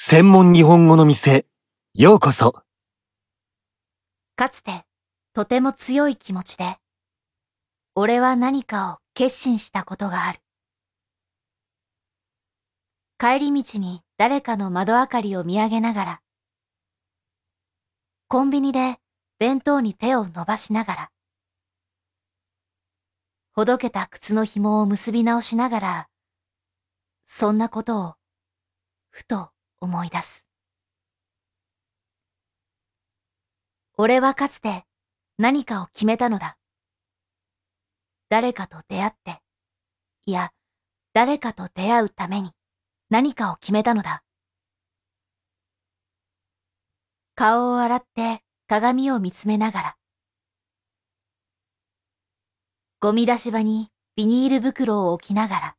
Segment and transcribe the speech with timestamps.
[0.00, 1.44] 専門日本語の店、
[1.92, 2.62] ようこそ。
[4.36, 4.84] かつて、
[5.34, 6.76] とても強い気持ちで、
[7.96, 10.38] 俺は何かを決心したことがある。
[13.18, 16.20] 帰り道に誰かの窓明かりを見上げながら、
[18.28, 19.00] コンビニで
[19.40, 21.10] 弁当に手を伸ばしながら、
[23.52, 26.08] ほどけた靴の紐を結び直しながら、
[27.26, 28.14] そんなことを、
[29.10, 29.50] ふと
[29.80, 30.44] 思い出す。
[33.96, 34.84] 俺はかつて
[35.38, 36.56] 何かを決めたのだ。
[38.28, 39.40] 誰かと出会って、
[40.26, 40.52] いや、
[41.14, 42.52] 誰かと出会うために
[43.10, 44.22] 何かを決めたのだ。
[47.34, 49.96] 顔を洗って鏡を見つめながら、
[53.00, 55.77] ゴミ出し場にビニール袋を置きながら、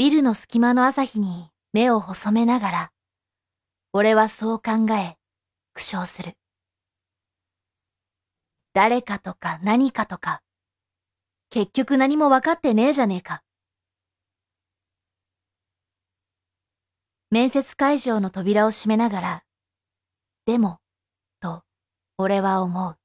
[0.00, 2.92] ビルの隙間の朝日に目を細めながら、
[3.92, 5.18] 俺はそう考え、
[5.74, 6.38] 苦笑する。
[8.72, 10.40] 誰かとか何かとか、
[11.50, 13.42] 結局何も分かってねえじゃねえか。
[17.30, 19.44] 面接会場の扉を閉めながら、
[20.46, 20.78] でも、
[21.40, 21.62] と、
[22.16, 22.96] 俺は思う。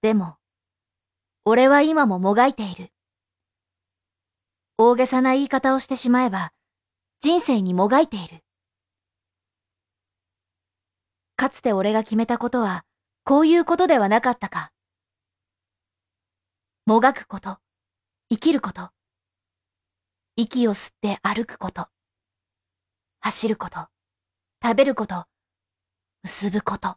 [0.00, 0.38] でも、
[1.44, 2.91] 俺は今ももがいている。
[4.78, 6.52] 大げさな言い方をしてしまえば、
[7.20, 8.42] 人生にもがいている。
[11.36, 12.84] かつて俺が決めたことは、
[13.24, 14.72] こういうことではなかったか。
[16.86, 17.58] もがくこと、
[18.30, 18.90] 生きること、
[20.36, 21.88] 息を吸って歩くこと、
[23.20, 23.86] 走ること、
[24.62, 25.26] 食べること、
[26.22, 26.96] 結ぶこと。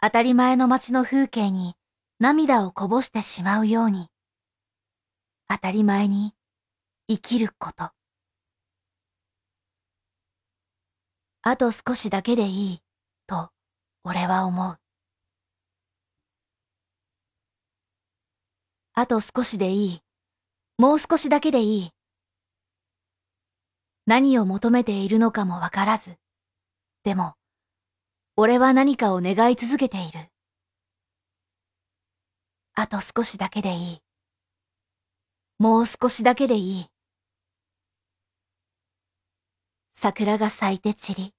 [0.00, 1.74] 当たり前の街の風景に
[2.20, 4.08] 涙をこぼしてしまうように、
[5.50, 6.34] 当たり前に
[7.08, 7.90] 生きること。
[11.40, 12.82] あと少しだけでいい、
[13.26, 13.48] と
[14.04, 14.78] 俺は思う。
[18.92, 20.02] あと少しでいい、
[20.76, 21.90] もう少しだけでいい。
[24.04, 26.18] 何を求めているのかもわからず、
[27.04, 27.36] でも、
[28.36, 30.28] 俺は何かを願い続けている。
[32.74, 34.07] あと少しだけでいい。
[35.60, 36.86] もう少しだけでいい。
[39.94, 41.34] 桜が咲いて散り、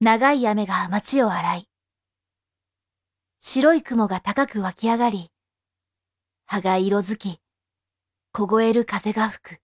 [0.00, 1.68] 長い雨が街を洗い、
[3.38, 5.30] 白い雲が高く湧き上がり、
[6.44, 7.40] 葉が色づき、
[8.32, 9.60] 凍える風が吹く。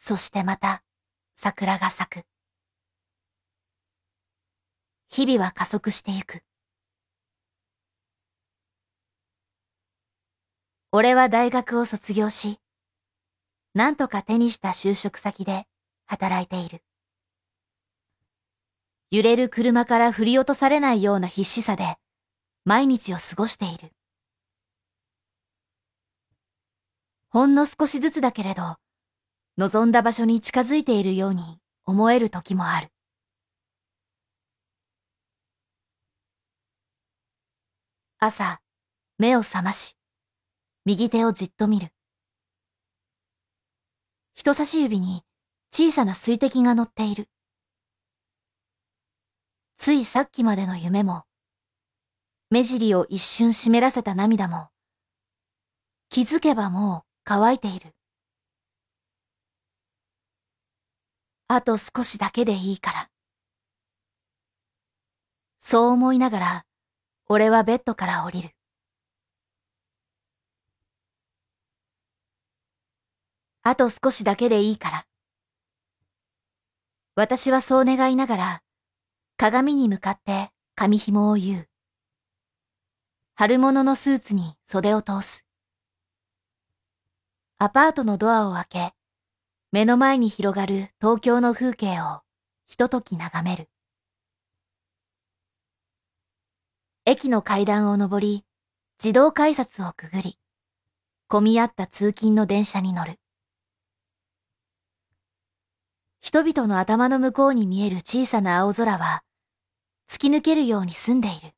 [0.00, 0.82] そしてまた
[1.36, 2.26] 桜が咲く。
[5.08, 6.42] 日々は加速してゆく。
[10.92, 12.58] 俺は大学を卒業し、
[13.74, 15.68] なんとか手にした就職先で
[16.06, 16.82] 働いている。
[19.12, 21.94] 揺れる車から振り落とされないような必死さで
[22.64, 23.92] 毎日を過ごしている。
[27.28, 28.74] ほんの少しずつだけれど、
[29.58, 32.88] 望んだ場所に近づいているように思える時もある。
[38.18, 38.60] 朝、
[39.18, 39.99] 目を覚まし、
[40.86, 41.92] 右手をじっと見る。
[44.34, 45.24] 人差し指に
[45.70, 47.28] 小さな水滴が乗っている。
[49.76, 51.24] ついさっきまでの夢も、
[52.48, 54.70] 目尻を一瞬湿らせた涙も、
[56.08, 57.94] 気づけばもう乾いている。
[61.48, 63.10] あと少しだけでいいから。
[65.60, 66.66] そう思いながら、
[67.28, 68.50] 俺はベッドから降りる。
[73.70, 75.06] あと少しだけでいいから。
[77.14, 78.62] 私はそう願いながら、
[79.36, 81.68] 鏡に向かって髪紐を言う。
[83.36, 85.44] 春物のスーツに袖を通す。
[87.58, 88.92] アパートのドアを開け、
[89.70, 92.22] 目の前に広がる東京の風景を
[92.66, 93.70] ひととき眺める。
[97.06, 98.44] 駅の階段を上り、
[98.98, 100.40] 自動改札をくぐり、
[101.28, 103.19] 混み合った通勤の電車に乗る。
[106.20, 109.22] 人々の頭の向こうに見える小さな青空は、
[110.08, 111.54] 突き抜けるように澄んでいる。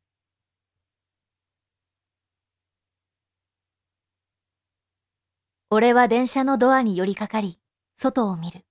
[5.68, 7.58] 俺は電車のドアに寄りかかり、
[7.96, 8.64] 外を見る。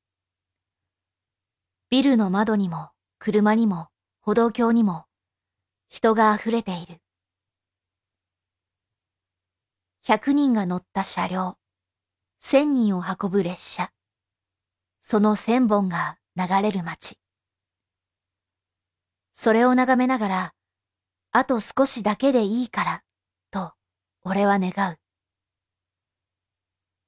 [1.89, 3.89] ビルの窓にも、車にも、
[4.21, 5.05] 歩道橋にも、
[5.89, 7.01] 人が溢れている。
[10.05, 11.57] 100人が乗った車両。
[12.39, 13.91] 千人を運ぶ列車。
[15.01, 17.17] その千本が流れる街。
[19.33, 20.53] それを眺めながら、
[21.31, 23.03] あと少しだけでいいから、
[23.49, 23.73] と
[24.23, 24.99] 俺は願う。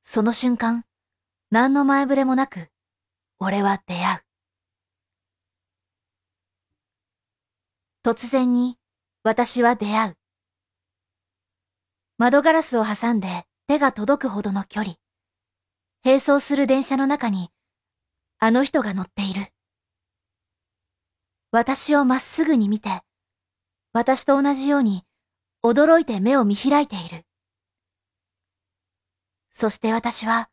[0.04, 0.84] その瞬間、
[1.52, 2.70] 何の前触れもなく、
[3.40, 4.20] 俺は出会う。
[8.04, 8.78] 突然に、
[9.24, 10.18] 私は出会う。
[12.18, 14.96] 窓ガラスを挟んで手が届くほどの距離。
[16.04, 17.53] 並走する電車の中に、
[18.46, 19.46] あの人が乗っている。
[21.52, 23.00] 私をまっすぐに見て、
[23.94, 25.06] 私と同じように
[25.64, 27.24] 驚いて目を見開いている。
[29.54, 30.50] そして私は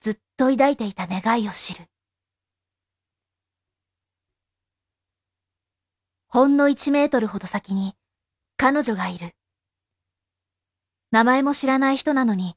[0.00, 1.84] ずっと抱いていた願いを知る。
[6.26, 7.94] ほんの1メートルほど先に
[8.56, 9.36] 彼女がいる。
[11.12, 12.56] 名前も知らない人なのに、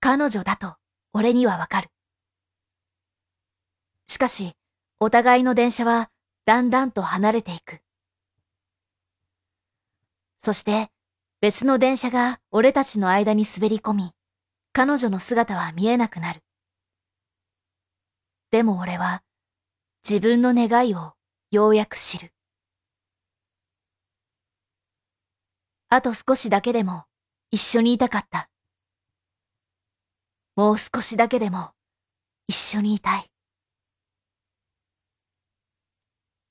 [0.00, 0.74] 彼女だと
[1.12, 1.90] 俺にはわかる。
[4.18, 4.54] しかし、
[4.98, 6.10] お互いの電車は
[6.44, 7.78] だんだんと離れていく。
[10.40, 10.90] そして
[11.40, 14.10] 別の電車が俺たちの間に滑り込み、
[14.72, 16.40] 彼女の姿は見えなくなる。
[18.50, 19.22] でも俺は
[20.02, 21.12] 自分の願いを
[21.52, 22.32] ようやく知る。
[25.90, 27.04] あと少しだけでも
[27.52, 28.50] 一緒にいたかった。
[30.56, 31.70] もう少しだけでも
[32.48, 33.30] 一緒にいたい。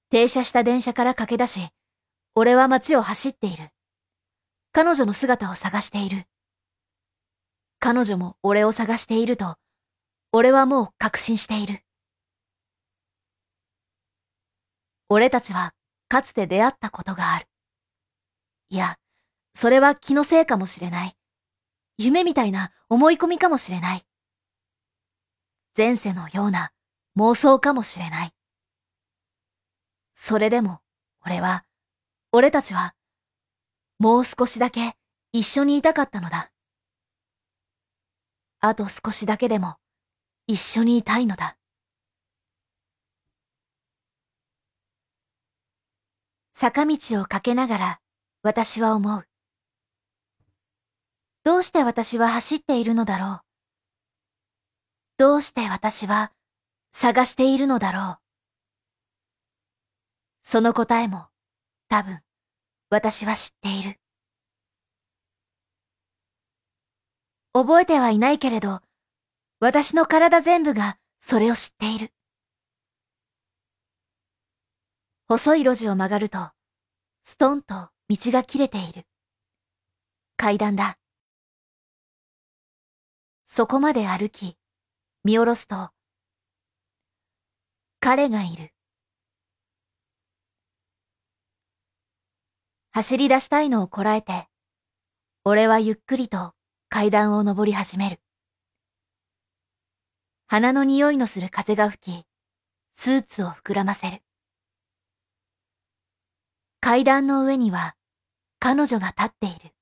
[0.09, 1.69] 停車した電車から駆け出し、
[2.33, 3.69] 俺は街を走っている。
[4.71, 6.23] 彼女の姿を探している。
[7.79, 9.55] 彼女も俺を探していると、
[10.31, 11.81] 俺はもう確信している。
[15.09, 15.73] 俺たちは
[16.07, 17.45] かつて出会ったことがある。
[18.69, 18.97] いや、
[19.55, 21.15] それは気のせいかもしれない。
[21.97, 24.03] 夢みたいな思い込みかもしれない。
[25.75, 26.71] 前世のような
[27.17, 28.36] 妄想かもしれない。
[30.19, 30.81] それでも、
[31.25, 31.63] 俺は、
[32.33, 32.93] 俺たちは、
[33.97, 34.95] もう少しだけ
[35.31, 36.51] 一緒にいたかったのだ。
[38.59, 39.77] あと少しだけでも
[40.47, 41.57] 一緒にいたいのだ。
[46.53, 47.99] 坂道を駆けながら
[48.41, 49.27] 私は思う。
[51.43, 53.41] どうして私は走っているのだろう。
[55.17, 56.33] どうして私は
[56.91, 58.26] 探しているのだろう。
[60.49, 61.25] その答えも
[61.89, 62.21] 多分
[62.89, 63.99] 私は知っている。
[67.51, 68.79] 覚えてはいないけれど、
[69.59, 72.13] 私の体全部がそれを知っている。
[75.27, 76.51] 細い路地を曲がると、
[77.25, 79.03] ストンと道が切れている。
[80.37, 80.97] 階段だ。
[83.47, 84.55] そこまで歩き、
[85.25, 85.89] 見下ろすと、
[87.99, 88.71] 彼がいる。
[92.97, 94.47] 走り出したいのをこらえて、
[95.43, 96.53] 俺はゆっくりと
[96.89, 98.19] 階段を登り始める。
[100.47, 102.25] 花の匂いのする風が吹き、
[102.95, 104.23] スーツを膨らませる。
[106.79, 107.95] 階段の上には
[108.57, 109.75] 彼女が立っている。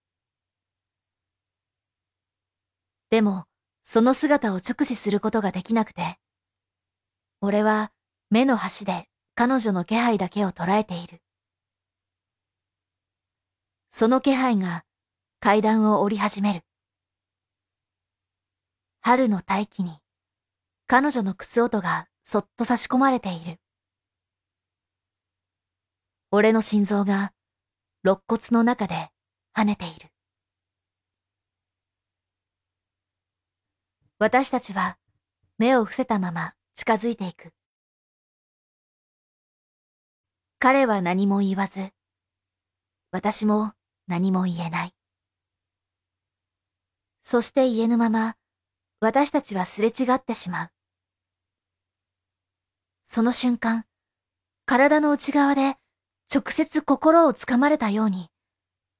[3.12, 3.46] でも、
[3.86, 6.18] その姿を直視することができなくて、
[7.40, 7.94] 俺は
[8.30, 11.22] 目の端で彼女の気配だけを捉えている。
[13.98, 14.84] その気配が
[15.40, 16.64] 階段を降り始める。
[19.00, 20.00] 春の大気に
[20.86, 23.58] 彼女の靴音がそっと差し込まれている。
[26.30, 27.32] 俺の心臓が
[28.04, 29.12] 肋骨の中で
[29.56, 30.10] 跳ねている。
[34.20, 34.98] 私たちは
[35.58, 37.54] 目を伏せたまま近づいていく。
[40.60, 41.92] 彼は何も言わず、
[43.12, 43.72] 私も
[44.08, 44.94] 何も言えない。
[47.24, 48.36] そして言えぬまま
[49.00, 50.70] 私たちはすれ違ってしまう。
[53.04, 53.86] その瞬間、
[54.66, 55.78] 体の内側で
[56.34, 58.30] 直接心をつかまれたように、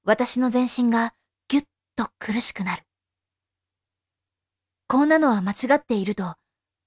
[0.04, 1.14] 私の全身が
[1.48, 1.64] ぎゅっ
[1.96, 2.84] と苦しくなる。
[4.88, 6.36] こんなのは間違っていると、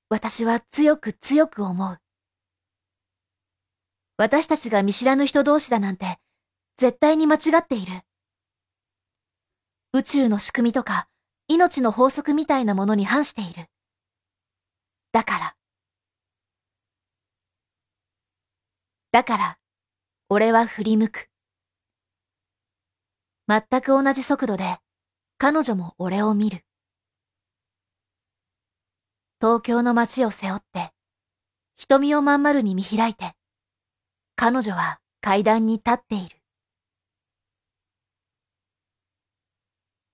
[0.09, 1.99] 私は強く強く思う。
[4.17, 6.19] 私たちが見知らぬ人同士だなんて、
[6.77, 8.03] 絶対に間違っている。
[9.95, 11.09] 宇宙の仕組みとか、
[11.47, 13.71] 命の法則みたいなものに反している。
[15.13, 15.57] だから。
[19.13, 19.59] だから、
[20.29, 21.31] 俺は振り向く。
[23.49, 24.77] 全く同じ速度で、
[25.39, 26.67] 彼女も俺を見る。
[29.41, 30.93] 東京の街を背負って、
[31.77, 33.33] 瞳をまん丸に見開いて、
[34.37, 36.38] 彼女は階段に立っている。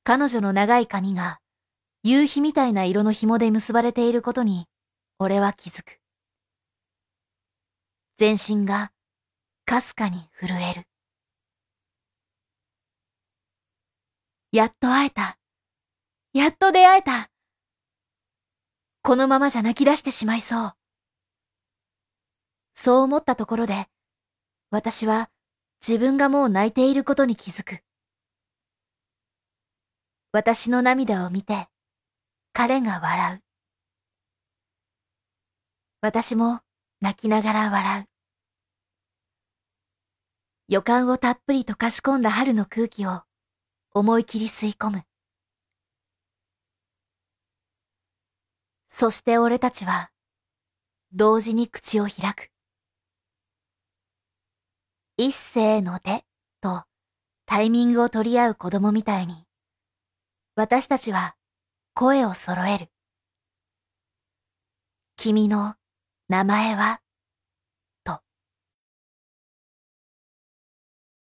[0.06, 1.40] 彼女の長い髪が
[2.02, 4.66] 夕日みたいな色の紐で結ばれていることに、
[5.18, 5.99] 俺は気づく。
[8.18, 8.92] 全身が
[9.64, 10.82] かすかに震える。
[14.52, 15.38] やっと会えた。
[16.34, 17.30] やっと出会えた。
[19.00, 20.73] このままじゃ泣き出してしまいそう。
[22.75, 23.87] そう思ったところで、
[24.70, 25.30] 私は
[25.80, 27.84] 自分がもう泣いていることに気づく。
[30.35, 31.69] 私の涙を見て、
[32.53, 33.41] 彼が笑う。
[36.00, 36.59] 私も
[37.00, 38.05] 泣きながら笑う。
[40.67, 43.23] 予感をたっぷりとかし込んだ春の空気を
[43.93, 45.05] 思い切り吸い込む。
[48.88, 50.11] そして俺たちは
[51.12, 52.50] 同時に口を開く。
[55.17, 56.25] 一斉ので
[56.61, 56.83] と
[57.47, 59.45] タイミングを取り合う子供みたいに
[60.56, 61.34] 私たちは
[61.94, 62.87] 声を揃える。
[65.16, 65.75] 君の
[66.28, 67.00] 名前は